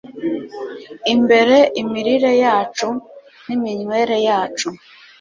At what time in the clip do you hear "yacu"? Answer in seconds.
2.43-2.87, 4.27-4.67